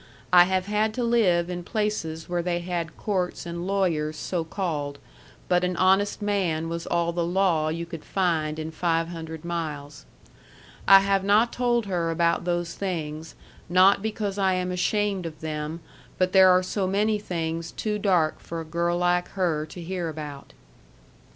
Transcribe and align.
I 0.33 0.45
have 0.45 0.65
had 0.65 0.95
to 0.95 1.03
live 1.03 1.47
in 1.47 1.63
places 1.63 2.27
where 2.27 2.41
they 2.41 2.57
had 2.61 2.97
courts 2.97 3.45
and 3.45 3.67
lawyers 3.67 4.17
so 4.17 4.43
called 4.43 4.97
but 5.47 5.63
an 5.63 5.77
honest 5.77 6.23
man 6.23 6.69
was 6.69 6.87
all 6.87 7.13
the 7.13 7.23
law 7.23 7.69
you 7.69 7.85
could 7.85 8.03
find 8.03 8.57
in 8.57 8.71
five 8.71 9.09
hundred 9.09 9.45
miles. 9.45 10.07
I 10.87 11.01
have 11.01 11.23
not 11.23 11.53
told 11.53 11.85
her 11.85 12.09
about 12.09 12.45
those 12.45 12.73
things 12.73 13.35
not 13.69 14.01
because 14.01 14.39
I 14.39 14.53
am 14.53 14.71
ashamed 14.71 15.27
of 15.27 15.39
them 15.41 15.81
but 16.17 16.31
there 16.31 16.49
are 16.49 16.63
so 16.63 16.87
many 16.87 17.19
things 17.19 17.71
too 17.71 17.99
dark 17.99 18.39
for 18.39 18.59
a 18.59 18.65
girl 18.65 18.97
like 18.97 19.27
her 19.27 19.67
to 19.67 19.79
hear 19.83 20.09
about. 20.09 20.53